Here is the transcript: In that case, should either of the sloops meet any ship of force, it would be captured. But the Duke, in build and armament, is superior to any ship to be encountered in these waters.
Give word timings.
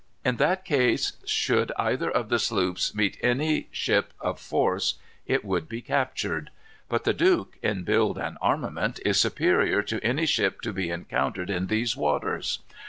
In 0.25 0.37
that 0.37 0.65
case, 0.65 1.13
should 1.27 1.71
either 1.77 2.09
of 2.09 2.29
the 2.29 2.39
sloops 2.39 2.95
meet 2.95 3.19
any 3.21 3.67
ship 3.69 4.13
of 4.19 4.39
force, 4.39 4.95
it 5.27 5.45
would 5.45 5.69
be 5.69 5.79
captured. 5.79 6.49
But 6.89 7.03
the 7.03 7.13
Duke, 7.13 7.59
in 7.61 7.83
build 7.83 8.17
and 8.17 8.35
armament, 8.41 8.99
is 9.05 9.21
superior 9.21 9.83
to 9.83 10.03
any 10.03 10.25
ship 10.25 10.59
to 10.61 10.73
be 10.73 10.89
encountered 10.89 11.51
in 11.51 11.67
these 11.67 11.95
waters. 11.95 12.63